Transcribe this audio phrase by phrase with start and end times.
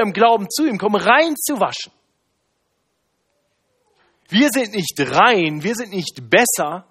[0.00, 1.92] im Glauben zu ihm kommen, rein zu waschen.
[4.28, 6.86] Wir sind nicht rein, wir sind nicht besser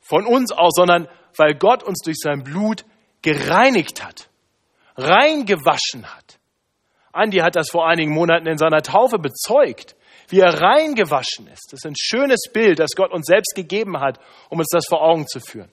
[0.00, 2.84] von uns aus, sondern weil Gott uns durch sein Blut
[3.22, 4.28] gereinigt hat,
[4.96, 6.38] reingewaschen hat.
[7.12, 9.96] Andi hat das vor einigen Monaten in seiner Taufe bezeugt,
[10.28, 11.72] wie er reingewaschen ist.
[11.72, 15.02] Das ist ein schönes Bild, das Gott uns selbst gegeben hat, um uns das vor
[15.02, 15.70] Augen zu führen.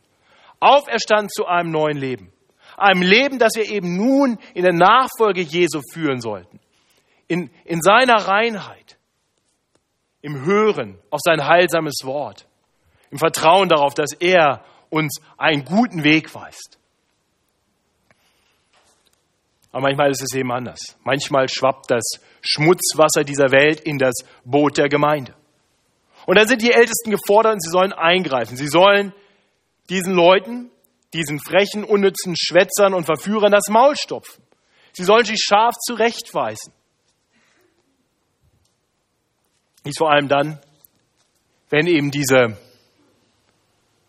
[0.60, 2.32] Auferstanden zu einem neuen Leben.
[2.78, 6.60] Einem Leben, das wir eben nun in der Nachfolge Jesu führen sollten.
[7.28, 8.98] In, in seiner Reinheit.
[10.22, 12.48] Im Hören auf sein heilsames Wort.
[13.12, 16.80] Im Vertrauen darauf, dass er uns einen guten Weg weist.
[19.72, 20.98] Aber manchmal ist es eben anders.
[21.04, 22.04] Manchmal schwappt das
[22.42, 24.14] Schmutzwasser dieser Welt in das
[24.46, 25.36] Boot der Gemeinde.
[26.26, 28.56] Und dann sind die Ältesten gefordert und sie sollen eingreifen.
[28.56, 29.14] Sie sollen
[29.90, 30.72] diesen Leuten,
[31.16, 34.44] diesen frechen, unnützen Schwätzern und Verführern das Maul stopfen.
[34.94, 36.74] Sie sollen sie scharf zurechtweisen.
[39.86, 40.60] Dies vor allem dann,
[41.70, 42.58] wenn eben diese,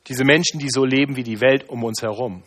[0.07, 2.43] diese Menschen, die so leben wie die Welt um uns herum,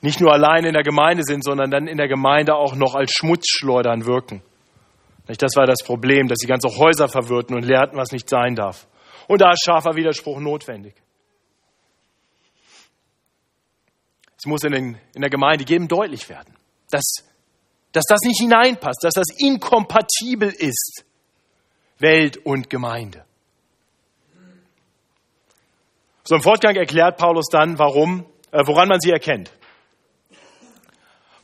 [0.00, 3.12] nicht nur allein in der Gemeinde sind, sondern dann in der Gemeinde auch noch als
[3.12, 4.42] Schmutzschleudern wirken.
[5.26, 8.86] Das war das Problem, dass sie ganze Häuser verwirrten und lehrten, was nicht sein darf.
[9.26, 10.94] Und da ist scharfer Widerspruch notwendig.
[14.38, 16.54] Es muss in, den, in der Gemeinde jedem deutlich werden,
[16.90, 17.24] dass,
[17.92, 21.04] dass das nicht hineinpasst, dass das inkompatibel ist,
[21.98, 23.24] Welt und Gemeinde.
[26.22, 29.50] So im Fortgang erklärt Paulus dann, warum, äh, woran man sie erkennt.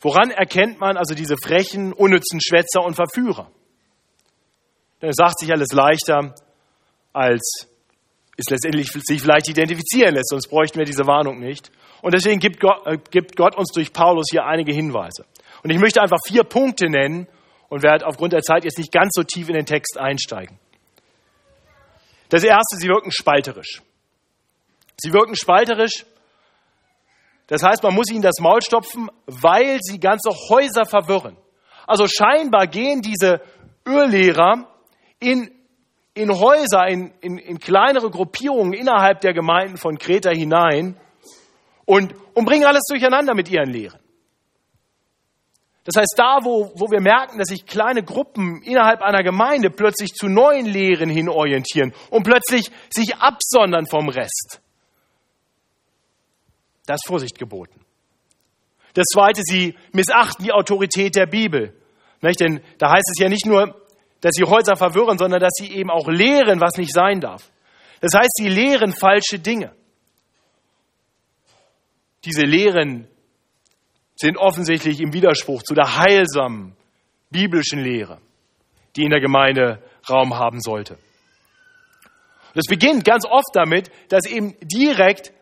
[0.01, 3.51] Woran erkennt man also diese frechen, unnützen Schwätzer und Verführer?
[5.01, 6.34] Denn es sagt sich alles leichter,
[7.12, 7.69] als
[8.37, 11.71] es letztendlich sich vielleicht identifizieren lässt, sonst bräuchten wir diese Warnung nicht.
[12.03, 15.25] Und deswegen gibt Gott, äh, gibt Gott uns durch Paulus hier einige Hinweise.
[15.63, 17.27] Und ich möchte einfach vier Punkte nennen
[17.69, 20.59] und werde aufgrund der Zeit jetzt nicht ganz so tief in den Text einsteigen.
[22.29, 23.83] Das erste, sie wirken spalterisch.
[24.97, 26.05] Sie wirken spalterisch,
[27.47, 31.37] das heißt, man muss ihnen das Maul stopfen, weil sie ganze Häuser verwirren.
[31.87, 33.42] Also scheinbar gehen diese
[33.87, 34.67] Öllehrer
[35.20, 35.51] in,
[36.14, 40.97] in Häuser, in, in, in kleinere Gruppierungen innerhalb der Gemeinden von Kreta hinein
[41.85, 43.98] und, und bringen alles durcheinander mit ihren Lehren.
[45.85, 50.14] Das heißt, da, wo, wo wir merken, dass sich kleine Gruppen innerhalb einer Gemeinde plötzlich
[50.14, 54.63] zu neuen Lehren hin orientieren und plötzlich sich absondern vom Rest,
[56.86, 57.81] da ist Vorsicht geboten.
[58.95, 61.75] Das zweite, sie missachten die Autorität der Bibel.
[62.20, 62.41] Nicht?
[62.41, 63.83] Denn da heißt es ja nicht nur,
[64.24, 67.51] dass sie Häuser verwirren, sondern dass sie eben auch lehren, was nicht sein darf.
[68.01, 69.74] Das heißt, sie lehren falsche Dinge.
[72.24, 73.07] Diese Lehren
[74.17, 76.74] sind offensichtlich im Widerspruch zu der heilsamen
[77.29, 78.18] biblischen Lehre,
[78.96, 80.96] die in der Gemeinde Raum haben sollte.
[82.55, 85.34] Das beginnt ganz oft damit, dass eben direkt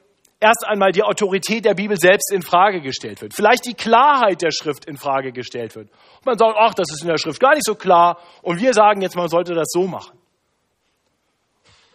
[0.42, 3.32] erst einmal die Autorität der Bibel selbst in Frage gestellt wird.
[3.32, 5.88] Vielleicht die Klarheit der Schrift in Frage gestellt wird.
[5.88, 8.18] Und man sagt, ach, das ist in der Schrift gar nicht so klar.
[8.42, 10.18] Und wir sagen jetzt, man sollte das so machen.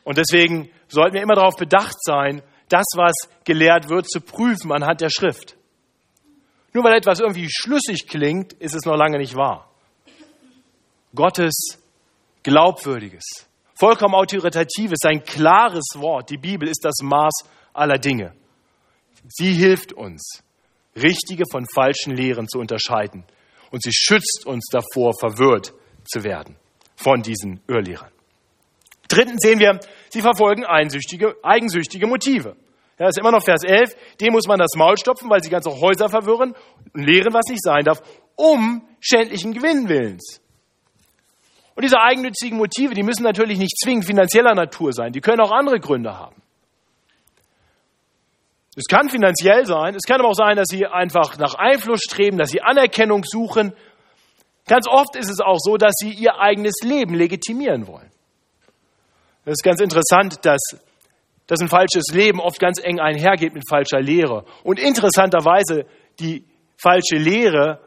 [0.04, 3.14] Und deswegen sollten wir immer darauf bedacht sein, das, was
[3.44, 5.58] gelehrt wird, zu prüfen anhand der Schrift.
[6.74, 9.70] Nur weil etwas irgendwie schlüssig klingt, ist es noch lange nicht wahr.
[11.14, 11.80] Gottes
[12.44, 17.44] glaubwürdiges, vollkommen autoritatives, sein klares Wort, die Bibel ist das Maß
[17.78, 18.34] aller Dinge.
[19.28, 20.44] Sie hilft uns,
[20.96, 23.26] richtige von falschen Lehren zu unterscheiden.
[23.72, 25.74] Und sie schützt uns davor, verwirrt
[26.06, 26.56] zu werden
[26.96, 28.12] von diesen Irrlehrern.
[29.10, 29.80] Drittens sehen wir,
[30.10, 32.56] sie verfolgen eigensüchtige Motive.
[33.00, 33.96] Ja, ist immer noch Vers 11.
[34.20, 36.56] Dem muss man das Maul stopfen, weil sie ganze Häuser verwirren
[36.94, 38.02] und lehren, was nicht sein darf,
[38.36, 40.42] um schändlichen Gewinnwillens.
[41.76, 45.12] Und diese eigennützigen Motive, die müssen natürlich nicht zwingend finanzieller Natur sein.
[45.12, 46.42] Die können auch andere Gründe haben.
[48.78, 52.38] Es kann finanziell sein, es kann aber auch sein, dass sie einfach nach Einfluss streben,
[52.38, 53.74] dass sie Anerkennung suchen.
[54.68, 58.12] Ganz oft ist es auch so, dass sie ihr eigenes Leben legitimieren wollen.
[59.46, 60.60] Es ist ganz interessant, dass,
[61.48, 64.46] dass ein falsches Leben oft ganz eng einhergeht mit falscher Lehre.
[64.64, 65.88] Und interessanterweise
[66.20, 66.46] die
[66.78, 67.80] falsche Lehre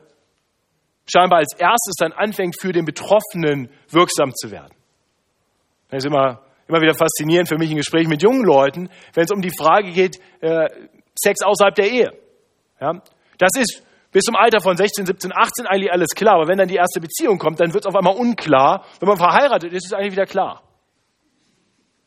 [1.07, 4.75] scheinbar als erstes dann anfängt, für den Betroffenen wirksam zu werden.
[5.89, 9.31] Das ist immer immer wieder faszinierend für mich in Gesprächen mit jungen Leuten, wenn es
[9.31, 10.69] um die Frage geht, äh,
[11.15, 12.11] Sex außerhalb der Ehe.
[12.81, 13.03] Ja?
[13.39, 16.69] Das ist bis zum Alter von 16, 17, 18 eigentlich alles klar, aber wenn dann
[16.69, 18.85] die erste Beziehung kommt, dann wird es auf einmal unklar.
[18.99, 20.63] Wenn man verheiratet ist, ist es eigentlich wieder klar.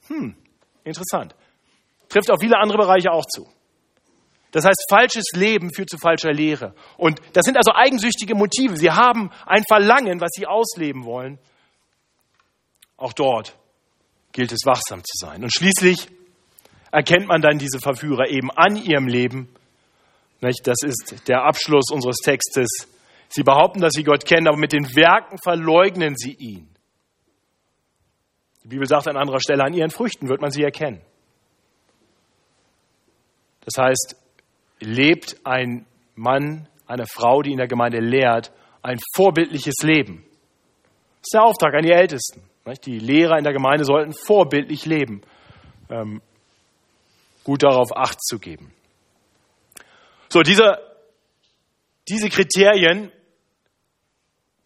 [0.08, 0.36] Hm,
[0.84, 1.36] interessant.
[2.10, 3.48] Trifft auf viele andere Bereiche auch zu.
[4.52, 6.76] Das heißt, falsches Leben führt zu falscher Lehre.
[6.98, 8.78] Und das sind also eigensüchtige Motive.
[8.78, 11.40] Sie haben ein Verlangen, was sie ausleben wollen.
[12.98, 13.58] Auch dort
[14.34, 15.44] gilt es, wachsam zu sein.
[15.44, 16.08] Und schließlich
[16.92, 19.48] erkennt man dann diese Verführer eben an ihrem Leben.
[20.42, 22.68] Das ist der Abschluss unseres Textes.
[23.30, 26.70] Sie behaupten, dass sie Gott kennen, aber mit den Werken verleugnen sie ihn.
[28.64, 31.02] Die Bibel sagt an anderer Stelle, an ihren Früchten wird man sie erkennen.
[33.62, 34.16] Das heißt,
[34.80, 35.86] lebt ein
[36.16, 38.52] Mann, eine Frau, die in der Gemeinde lehrt,
[38.82, 40.24] ein vorbildliches Leben.
[41.22, 42.44] Das ist der Auftrag an die Ältesten.
[42.86, 45.22] Die Lehrer in der Gemeinde sollten vorbildlich leben,
[45.90, 46.22] ähm,
[47.44, 48.74] gut darauf Acht zu geben.
[50.30, 50.78] So, diese,
[52.08, 53.12] diese Kriterien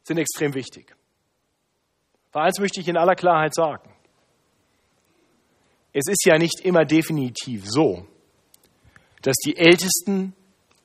[0.04, 0.96] sind extrem wichtig.
[2.32, 3.92] Weil eins möchte ich in aller Klarheit sagen.
[5.92, 8.06] Es ist ja nicht immer definitiv so,
[9.24, 10.34] dass die Ältesten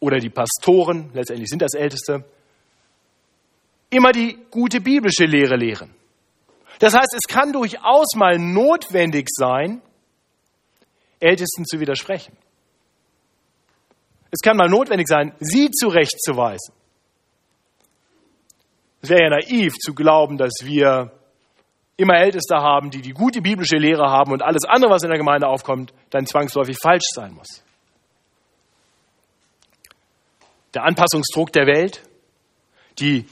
[0.01, 2.25] oder die Pastoren, letztendlich sind das Älteste,
[3.91, 5.95] immer die gute biblische Lehre lehren.
[6.83, 9.81] Das heißt, es kann durchaus mal notwendig sein,
[11.21, 12.37] Ältesten zu widersprechen.
[14.33, 16.75] Es kann mal notwendig sein, sie zurechtzuweisen.
[19.01, 21.13] Es wäre ja naiv zu glauben, dass wir
[21.97, 25.19] immer Älteste haben, die die gute biblische Lehre haben und alles andere, was in der
[25.19, 27.63] Gemeinde aufkommt, dann zwangsläufig falsch sein muss.
[30.75, 32.03] der Anpassungsdruck der Welt,
[32.99, 33.27] die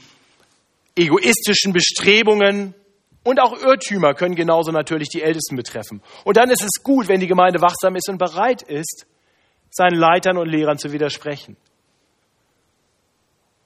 [0.95, 2.75] egoistischen Bestrebungen
[3.23, 6.01] und auch Irrtümer können genauso natürlich die Ältesten betreffen.
[6.23, 9.05] Und dann ist es gut, wenn die Gemeinde wachsam ist und bereit ist,
[9.69, 11.55] seinen Leitern und Lehrern zu widersprechen.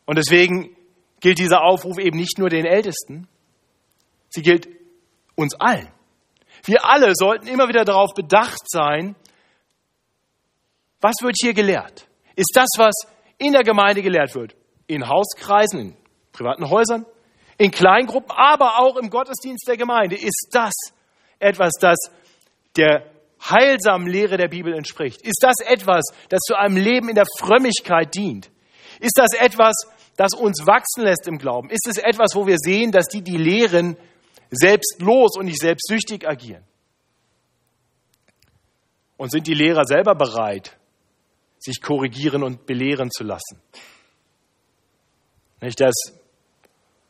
[0.06, 0.76] Und deswegen
[1.20, 3.28] gilt dieser Aufruf eben nicht nur den Ältesten,
[4.30, 4.68] sie gilt
[5.36, 5.90] uns allen.
[6.66, 9.16] Wir alle sollten immer wieder darauf bedacht sein,
[11.02, 12.08] was wird hier gelehrt?
[12.36, 12.94] Ist das, was
[13.38, 14.56] in der Gemeinde gelehrt wird.
[14.88, 15.98] In Hauskreisen, in
[16.32, 17.06] privaten Häusern,
[17.58, 20.16] in Kleingruppen, aber auch im Gottesdienst der Gemeinde.
[20.16, 20.74] Ist das
[21.40, 21.98] etwas, das
[22.76, 23.10] der
[23.42, 25.22] heilsamen Lehre der Bibel entspricht?
[25.22, 28.50] Ist das etwas, das zu einem Leben in der Frömmigkeit dient?
[29.00, 29.74] Ist das etwas,
[30.18, 31.70] das uns wachsen lässt im Glauben?
[31.70, 33.98] Ist es etwas, wo wir sehen, dass die, die lehren,
[34.52, 36.64] selbstlos und nicht selbstsüchtig agieren?
[39.18, 40.78] Und sind die Lehrer selber bereit,
[41.58, 43.62] sich korrigieren und belehren zu lassen.
[45.62, 45.94] Nicht das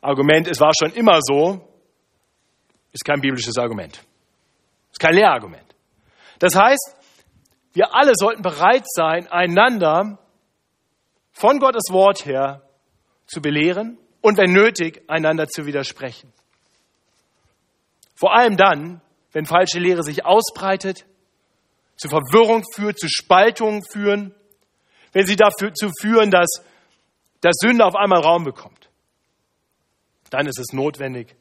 [0.06, 1.68] Argument, es war schon immer so,
[2.92, 4.02] ist kein biblisches Argument.
[4.92, 5.76] Ist kein Lehrargument.
[6.40, 6.96] Das heißt,
[7.74, 10.18] wir alle sollten bereit sein, einander
[11.32, 12.62] von Gottes Wort her
[13.26, 16.32] zu belehren und wenn nötig, einander zu widersprechen.
[18.16, 19.02] Vor allem dann,
[19.34, 21.06] wenn falsche Lehre sich ausbreitet,
[21.98, 24.34] zu Verwirrung führt, zu Spaltungen führen
[25.16, 25.70] wenn sie dazu
[26.02, 26.62] führen, dass,
[27.40, 28.85] dass Sünde auf einmal Raum bekommt.
[30.36, 31.34] Dann ist es notwendig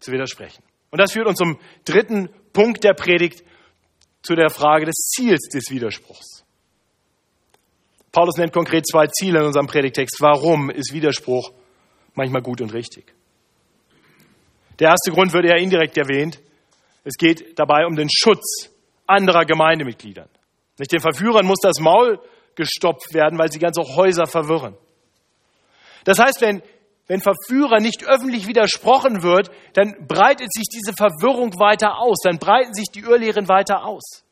[0.00, 0.64] zu widersprechen.
[0.90, 3.44] Und das führt uns zum dritten Punkt der Predigt,
[4.22, 6.44] zu der Frage des Ziels des Widerspruchs.
[8.10, 10.16] Paulus nennt konkret zwei Ziele in unserem Predigtext.
[10.20, 11.52] Warum ist Widerspruch
[12.14, 13.14] manchmal gut und richtig?
[14.80, 16.40] Der erste Grund wird eher indirekt erwähnt.
[17.04, 18.68] Es geht dabei um den Schutz
[19.06, 20.28] anderer Gemeindemitglieder.
[20.76, 22.18] Nicht den Verführern muss das Maul
[22.56, 24.76] gestopft werden, weil sie ganze Häuser verwirren.
[26.02, 26.62] Das heißt, wenn,
[27.10, 32.72] wenn Verführer nicht öffentlich widersprochen wird, dann breitet sich diese Verwirrung weiter aus, dann breiten
[32.72, 34.24] sich die Irrlehren weiter aus.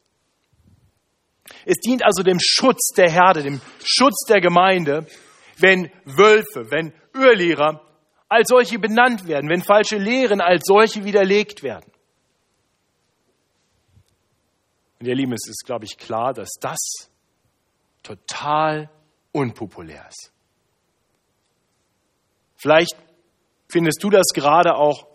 [1.67, 5.09] Es dient also dem Schutz der Herde, dem Schutz der Gemeinde,
[5.57, 7.85] wenn Wölfe, wenn Irrlehrer
[8.29, 11.91] als solche benannt werden, wenn falsche Lehren als solche widerlegt werden.
[15.00, 17.11] Und ihr Lieben, es ist, glaube ich, klar, dass das
[18.05, 18.88] total
[19.33, 20.33] unpopulär ist.
[22.59, 22.97] Vielleicht
[23.69, 25.07] findest du das gerade auch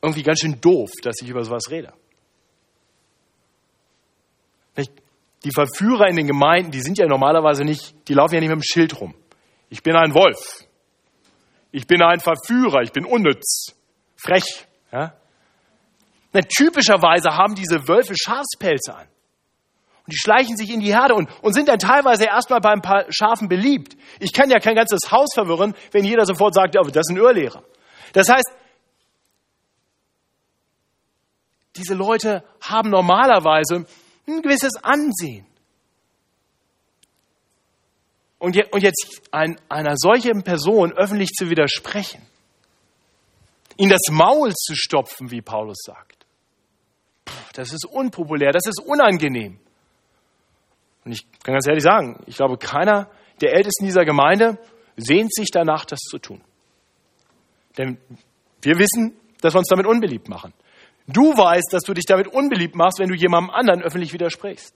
[0.00, 1.92] irgendwie ganz schön doof, dass ich über sowas rede.
[5.44, 8.60] Die Verführer in den Gemeinden, die sind ja normalerweise nicht, die laufen ja nicht mit
[8.60, 9.14] dem Schild rum.
[9.70, 10.38] Ich bin ein Wolf.
[11.72, 12.82] Ich bin ein Verführer.
[12.82, 13.74] Ich bin unnütz.
[14.16, 14.66] Frech.
[14.92, 15.14] Ja?
[16.32, 19.08] Na, typischerweise haben diese Wölfe Schafspelze an.
[20.06, 22.82] Und die schleichen sich in die Herde und, und sind dann teilweise erstmal bei ein
[22.82, 23.96] paar Schafen beliebt.
[24.18, 27.16] Ich kann ja kein ganzes Haus verwirren, wenn jeder sofort sagt, oh, das ist ein
[27.16, 27.62] Irrlehrer.
[28.12, 28.52] Das heißt,
[31.76, 33.86] diese Leute haben normalerweise
[34.26, 35.46] ein gewisses Ansehen.
[38.38, 42.20] Und jetzt ein, einer solchen Person öffentlich zu widersprechen,
[43.76, 46.26] ihnen das Maul zu stopfen, wie Paulus sagt,
[47.54, 49.60] das ist unpopulär, das ist unangenehm.
[51.04, 54.58] Und ich kann ganz ehrlich sagen, ich glaube, keiner der Ältesten dieser Gemeinde
[54.96, 56.40] sehnt sich danach, das zu tun.
[57.78, 57.98] Denn
[58.60, 60.52] wir wissen, dass wir uns damit unbeliebt machen.
[61.06, 64.74] Du weißt, dass du dich damit unbeliebt machst, wenn du jemandem anderen öffentlich widersprichst.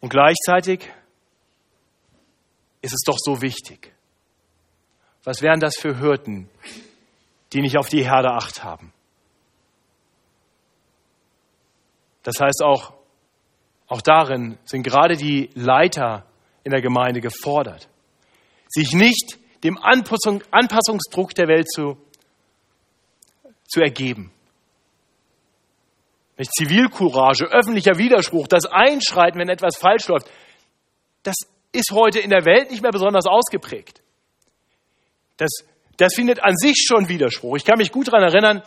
[0.00, 0.90] Und gleichzeitig
[2.82, 3.94] ist es doch so wichtig.
[5.24, 6.50] Was wären das für Hürden,
[7.52, 8.92] die nicht auf die Herde acht haben?
[12.22, 12.92] Das heißt auch,
[13.88, 16.24] auch darin sind gerade die Leiter
[16.64, 17.88] in der Gemeinde gefordert,
[18.68, 21.96] sich nicht dem Anpassung, Anpassungsdruck der Welt zu,
[23.68, 24.32] zu ergeben.
[26.38, 30.30] Nicht Zivilcourage, öffentlicher Widerspruch, das Einschreiten, wenn etwas falsch läuft,
[31.22, 31.36] das
[31.72, 34.02] ist heute in der Welt nicht mehr besonders ausgeprägt.
[35.36, 35.50] Das,
[35.96, 37.56] das findet an sich schon Widerspruch.
[37.56, 38.62] Ich kann mich gut daran erinnern,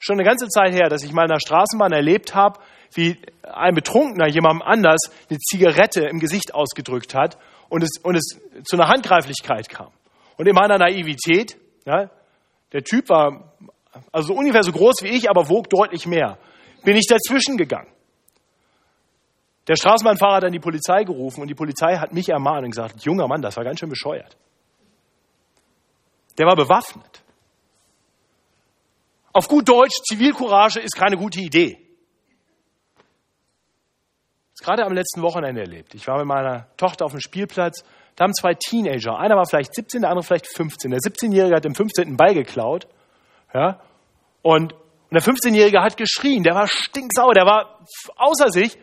[0.00, 2.58] schon eine ganze Zeit her, dass ich mal in der Straßenbahn erlebt habe,
[2.94, 7.38] wie ein Betrunkener jemandem anders eine Zigarette im Gesicht ausgedrückt hat
[7.68, 9.92] und es, und es zu einer Handgreiflichkeit kam.
[10.36, 12.10] Und in meiner Naivität, ja,
[12.72, 13.52] der Typ war
[14.10, 16.38] also ungefähr so groß wie ich, aber wog deutlich mehr,
[16.82, 17.92] bin ich dazwischen gegangen.
[19.68, 23.02] Der Straßenbahnfahrer hat dann die Polizei gerufen und die Polizei hat mich ermahnt und gesagt,
[23.04, 24.36] junger Mann, das war ganz schön bescheuert.
[26.38, 27.22] Der war bewaffnet.
[29.32, 31.78] Auf gut Deutsch, Zivilcourage ist keine gute Idee.
[34.52, 35.94] Das gerade am letzten Wochenende erlebt.
[35.94, 37.84] Ich war mit meiner Tochter auf dem Spielplatz.
[38.16, 40.90] Da haben zwei Teenager, einer war vielleicht 17, der andere vielleicht 15.
[40.90, 42.06] Der 17-Jährige hat dem 15.
[42.06, 42.86] einen Ball geklaut.
[43.54, 43.80] Ja,
[44.42, 46.42] und, und der 15-Jährige hat geschrien.
[46.42, 47.80] Der war stinksauer, der war
[48.16, 48.76] außer sich.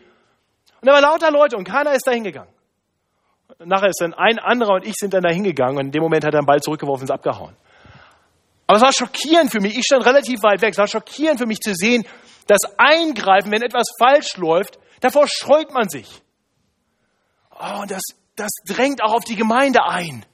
[0.80, 2.52] Und da waren lauter Leute und keiner ist da hingegangen.
[3.64, 6.24] Nachher ist dann ein anderer und ich sind dann da hingegangen und in dem Moment
[6.24, 7.56] hat er den Ball zurückgeworfen und ist abgehauen.
[8.68, 9.76] Aber es war schockierend für mich.
[9.78, 10.72] Ich stand relativ weit weg.
[10.72, 12.06] Es war schockierend für mich zu sehen,
[12.46, 16.22] das Eingreifen, wenn etwas falsch läuft, davor scheut man sich.
[17.50, 18.02] Oh, das,
[18.36, 20.24] das drängt auch auf die Gemeinde ein.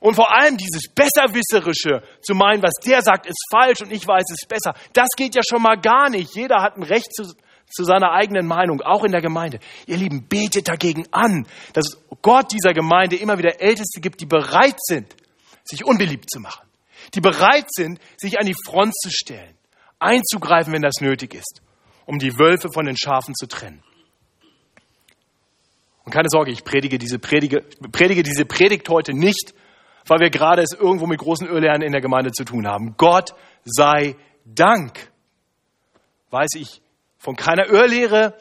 [0.00, 4.24] Und vor allem dieses Besserwisserische zu meinen, was der sagt, ist falsch und ich weiß
[4.30, 6.34] es besser, das geht ja schon mal gar nicht.
[6.34, 7.24] Jeder hat ein Recht zu,
[7.70, 9.60] zu seiner eigenen Meinung, auch in der Gemeinde.
[9.86, 14.76] Ihr Lieben, betet dagegen an, dass Gott dieser Gemeinde immer wieder Älteste gibt, die bereit
[14.78, 15.14] sind,
[15.68, 16.66] sich unbeliebt zu machen,
[17.14, 19.54] die bereit sind, sich an die Front zu stellen,
[19.98, 21.62] einzugreifen, wenn das nötig ist,
[22.06, 23.82] um die Wölfe von den Schafen zu trennen.
[26.04, 29.52] Und keine Sorge, ich predige diese, Predige, predige diese Predigt heute nicht,
[30.06, 32.94] weil wir gerade es irgendwo mit großen Irrlernen in der Gemeinde zu tun haben.
[32.96, 33.34] Gott
[33.64, 35.10] sei Dank
[36.30, 36.80] weiß ich
[37.18, 38.34] von keiner Irrlehre,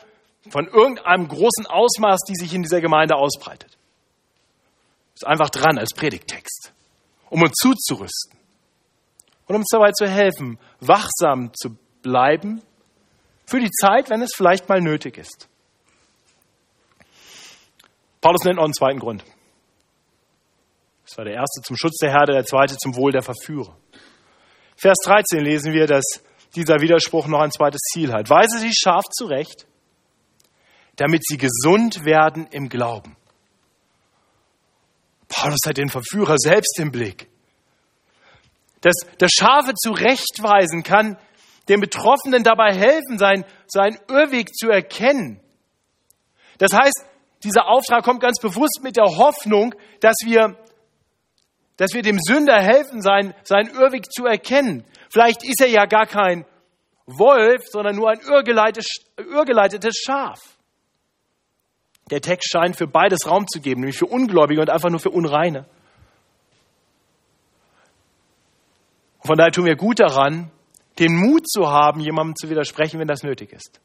[0.50, 3.78] von irgendeinem großen Ausmaß, die sich in dieser Gemeinde ausbreitet.
[5.14, 6.72] Ist einfach dran als Predigtext,
[7.30, 8.38] um uns zuzurüsten
[9.48, 12.62] und uns dabei zu helfen, wachsam zu bleiben
[13.46, 15.48] für die Zeit, wenn es vielleicht mal nötig ist.
[18.22, 19.24] Paulus nennt noch einen zweiten Grund.
[21.06, 23.78] Das war der erste zum Schutz der Herde, der zweite zum Wohl der Verführer.
[24.76, 26.04] Vers 13 lesen wir, dass
[26.56, 28.30] dieser Widerspruch noch ein zweites Ziel hat.
[28.30, 29.66] Weise sie scharf zurecht,
[30.98, 33.16] damit sie gesund werden im Glauben.
[35.40, 37.28] Paulus hat den Verführer selbst im Blick.
[38.82, 41.18] Das, das scharfe Zurechtweisen kann
[41.70, 45.40] dem Betroffenen dabei helfen, sein, seinen Irrweg zu erkennen.
[46.58, 47.06] Das heißt,
[47.44, 50.58] dieser Auftrag kommt ganz bewusst mit der Hoffnung, dass wir,
[51.76, 54.86] dass wir dem Sünder helfen, seinen, seinen Irrweg zu erkennen.
[55.10, 56.46] Vielleicht ist er ja gar kein
[57.06, 60.57] Wolf, sondern nur ein irrgeleitetes, irrgeleitetes Schaf.
[62.10, 65.10] Der Text scheint für beides Raum zu geben, nämlich für Ungläubige und einfach nur für
[65.10, 65.66] Unreine.
[69.20, 70.52] Und von daher tun wir gut daran,
[71.00, 73.82] den Mut zu haben, jemandem zu widersprechen, wenn das nötig ist.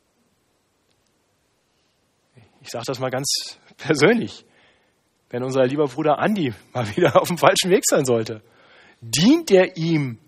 [2.60, 4.44] Ich sage das mal ganz persönlich.
[5.30, 8.42] Wenn unser lieber Bruder Andi mal wieder auf dem falschen Weg sein sollte,
[9.00, 10.18] dient er ihm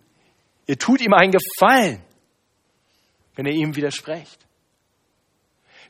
[0.66, 2.02] Ihr tut ihm einen Gefallen,
[3.34, 4.43] wenn ihr ihm widersprecht.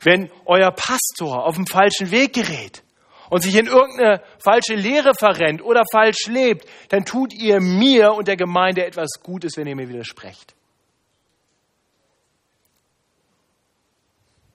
[0.05, 2.83] Wenn euer Pastor auf dem falschen Weg gerät
[3.31, 8.27] und sich in irgendeine falsche Lehre verrennt oder falsch lebt, dann tut ihr mir und
[8.27, 10.53] der Gemeinde etwas Gutes, wenn ihr mir widersprecht.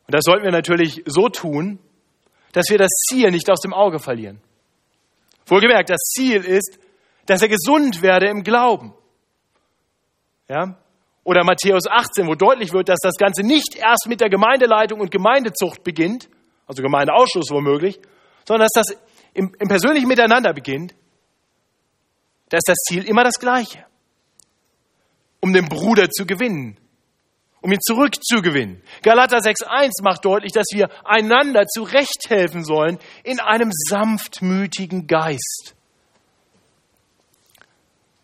[0.07, 1.80] Und das sollten wir natürlich so tun,
[2.52, 4.40] dass wir das Ziel nicht aus dem Auge verlieren.
[5.47, 6.78] Wohlgemerkt, das Ziel ist,
[7.26, 8.95] dass er gesund werde im Glauben.
[10.49, 10.76] Ja?
[11.23, 15.11] Oder Matthäus 18, wo deutlich wird, dass das Ganze nicht erst mit der Gemeindeleitung und
[15.11, 16.29] Gemeindezucht beginnt,
[16.67, 18.00] also Gemeindeausschuss womöglich,
[18.47, 18.97] sondern dass das
[19.35, 20.95] im, im persönlichen Miteinander beginnt.
[22.49, 23.85] Da ist das Ziel immer das gleiche.
[25.41, 26.79] Um den Bruder zu gewinnen.
[27.62, 28.83] um ihn zurückzugewinnen.
[29.03, 35.75] Galater 6.1 macht deutlich, dass wir einander zurechthelfen sollen in einem sanftmütigen Geist.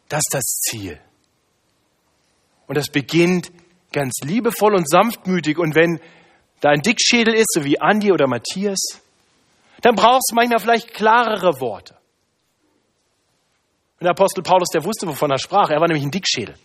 [0.08, 1.00] Das ist das Ziel.
[2.66, 3.50] Und das beginnt
[3.92, 5.58] ganz liebevoll und sanftmütig.
[5.58, 6.00] Und wenn
[6.60, 8.78] da ein Dickschädel ist, so wie Andi oder Matthias,
[9.82, 11.94] dann brauchst du manchmal vielleicht klarere Worte.
[13.98, 15.70] Und der Apostel Paulus, der wusste, wovon er sprach.
[15.70, 16.56] Er war nämlich ein Dickschädel.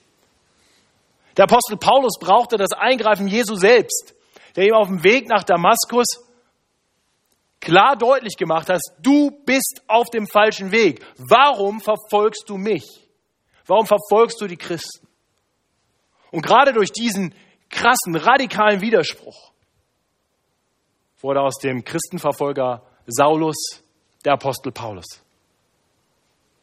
[1.37, 4.13] Der Apostel Paulus brauchte das Eingreifen Jesu selbst,
[4.55, 6.05] der ihm auf dem Weg nach Damaskus
[7.61, 11.05] klar deutlich gemacht hat, du bist auf dem falschen Weg.
[11.17, 12.83] Warum verfolgst du mich?
[13.65, 15.07] Warum verfolgst du die Christen?
[16.31, 17.35] Und gerade durch diesen
[17.69, 19.51] krassen, radikalen Widerspruch
[21.19, 23.83] wurde aus dem Christenverfolger Saulus
[24.25, 25.21] der Apostel Paulus.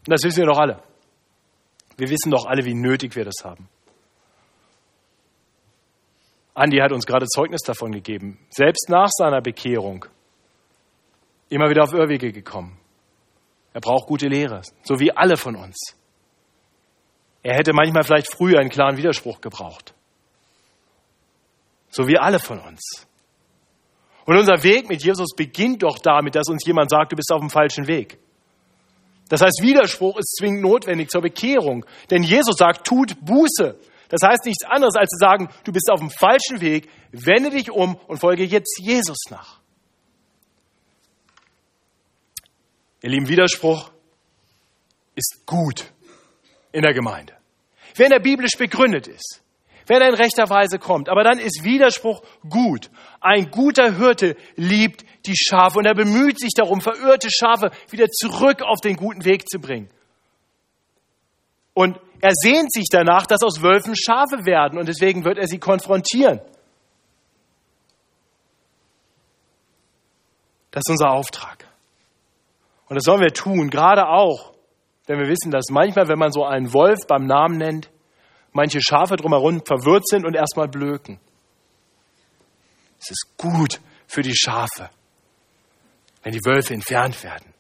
[0.01, 0.83] Und das wissen wir doch alle.
[1.97, 3.69] Wir wissen doch alle, wie nötig wir das haben.
[6.55, 8.39] Andi hat uns gerade Zeugnis davon gegeben.
[8.51, 10.07] Selbst nach seiner Bekehrung
[11.49, 12.79] immer wieder auf Irrwege gekommen.
[13.73, 15.97] Er braucht gute Lehre, so wie alle von uns.
[17.43, 19.95] Er hätte manchmal vielleicht früher einen klaren Widerspruch gebraucht.
[21.91, 23.07] So wie alle von uns.
[24.27, 27.41] Und unser Weg mit Jesus beginnt doch damit, dass uns jemand sagt, du bist auf
[27.41, 28.19] dem falschen Weg.
[29.29, 31.87] Das heißt, Widerspruch ist zwingend notwendig zur Bekehrung.
[32.11, 33.79] Denn Jesus sagt, tut Buße.
[34.09, 37.71] Das heißt nichts anderes, als zu sagen, du bist auf dem falschen Weg, wende dich
[37.71, 39.61] um und folge jetzt Jesus nach.
[43.03, 43.91] Ihr lieben, Widerspruch
[45.15, 45.93] ist gut
[46.73, 47.35] in der Gemeinde.
[47.97, 49.43] Wenn er biblisch begründet ist,
[49.87, 52.91] wenn er in rechter Weise kommt, aber dann ist Widerspruch gut.
[53.21, 58.63] Ein guter Hirte liebt die Schafe und er bemüht sich darum, verirrte Schafe wieder zurück
[58.63, 59.91] auf den guten Weg zu bringen.
[61.73, 65.59] Und er sehnt sich danach, dass aus Wölfen Schafe werden und deswegen wird er sie
[65.59, 66.41] konfrontieren.
[70.71, 71.67] Das ist unser Auftrag.
[72.89, 74.53] Und das sollen wir tun, gerade auch,
[75.09, 77.91] denn wir wissen, dass manchmal, wenn man so einen Wolf beim Namen nennt,
[78.53, 81.19] manche Schafe drumherum verwirrt sind und erstmal blöken.
[83.01, 84.91] Es ist gut für die Schafe,
[86.23, 87.55] wenn die Wölfe entfernt werden.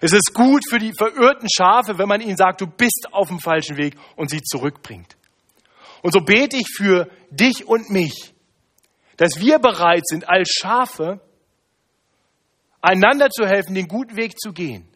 [0.00, 3.38] Es ist gut für die verirrten Schafe, wenn man ihnen sagt, du bist auf dem
[3.38, 5.16] falschen Weg und sie zurückbringt.
[6.02, 8.34] Und so bete ich für dich und mich,
[9.16, 11.20] dass wir bereit sind, als Schafe
[12.80, 14.91] einander zu helfen, den guten Weg zu gehen.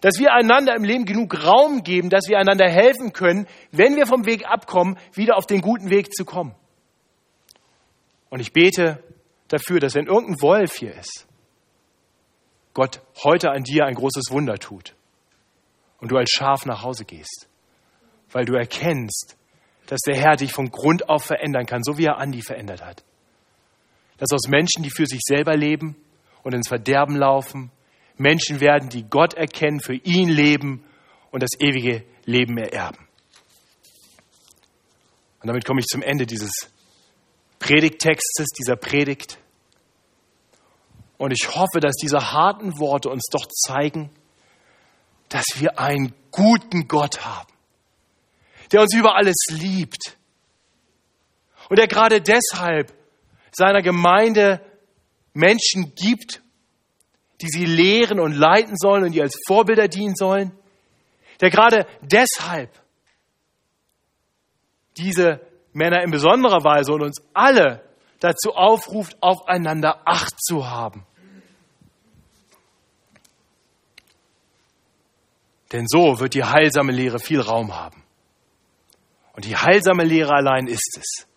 [0.00, 4.06] Dass wir einander im Leben genug Raum geben, dass wir einander helfen können, wenn wir
[4.06, 6.54] vom Weg abkommen, wieder auf den guten Weg zu kommen.
[8.30, 9.02] Und ich bete
[9.48, 11.26] dafür, dass wenn irgendein Wolf hier ist,
[12.74, 14.94] Gott heute an dir ein großes Wunder tut
[16.00, 17.48] und du als Schaf nach Hause gehst,
[18.30, 19.36] weil du erkennst,
[19.86, 23.02] dass der Herr dich von Grund auf verändern kann, so wie er Andi verändert hat.
[24.18, 25.96] Dass aus Menschen, die für sich selber leben
[26.42, 27.70] und ins Verderben laufen,
[28.18, 30.84] Menschen werden, die Gott erkennen, für ihn leben
[31.30, 33.06] und das ewige Leben ererben.
[35.40, 36.50] Und damit komme ich zum Ende dieses
[37.58, 39.38] Predigttextes, dieser Predigt.
[41.16, 44.10] Und ich hoffe, dass diese harten Worte uns doch zeigen,
[45.28, 47.52] dass wir einen guten Gott haben,
[48.72, 50.16] der uns über alles liebt
[51.68, 52.92] und der gerade deshalb
[53.52, 54.60] seiner Gemeinde
[55.34, 56.42] Menschen gibt
[57.40, 60.52] die sie lehren und leiten sollen und die als Vorbilder dienen sollen,
[61.40, 62.70] der gerade deshalb
[64.96, 65.40] diese
[65.72, 67.84] Männer in besonderer Weise und uns alle
[68.18, 71.06] dazu aufruft, aufeinander Acht zu haben.
[75.70, 78.02] Denn so wird die heilsame Lehre viel Raum haben.
[79.34, 81.28] Und die heilsame Lehre allein ist es,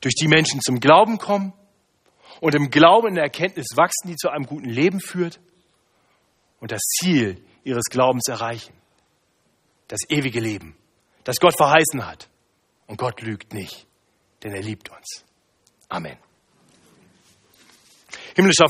[0.00, 1.52] durch die Menschen zum Glauben kommen
[2.40, 5.40] und im Glauben in der Erkenntnis wachsen, die zu einem guten Leben führt
[6.60, 8.74] und das Ziel ihres Glaubens erreichen.
[9.88, 10.76] Das ewige Leben,
[11.24, 12.28] das Gott verheißen hat.
[12.86, 13.86] Und Gott lügt nicht,
[14.42, 15.24] denn er liebt uns.
[15.88, 16.18] Amen.
[18.36, 18.68] Himmlischer